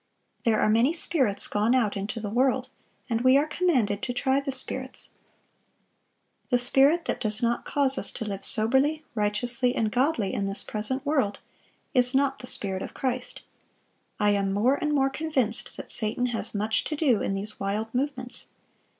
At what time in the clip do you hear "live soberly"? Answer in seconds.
8.25-9.05